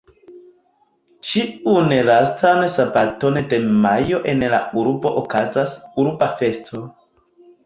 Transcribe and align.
Ĉiun 1.31 1.93
lastan 2.07 2.61
sabaton 2.77 3.37
de 3.53 3.61
majo 3.85 4.23
en 4.35 4.43
la 4.55 4.63
urbo 4.85 5.13
okazas 5.23 5.77
Urba 6.07 6.33
Festo. 6.43 6.83